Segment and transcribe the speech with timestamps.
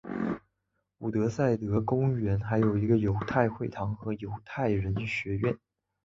[0.97, 5.49] 伍德塞德公园还有一个犹太会堂和一个犹太人学校。